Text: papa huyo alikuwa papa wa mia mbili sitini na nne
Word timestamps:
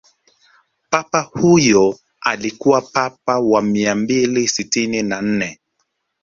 papa 0.89 1.21
huyo 1.21 1.99
alikuwa 2.21 2.81
papa 2.81 3.39
wa 3.39 3.61
mia 3.61 3.95
mbili 3.95 4.47
sitini 4.47 5.03
na 5.03 5.21
nne 5.21 5.59